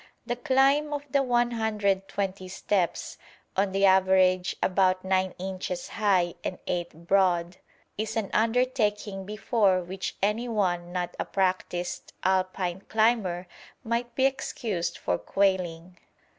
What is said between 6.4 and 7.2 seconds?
and 8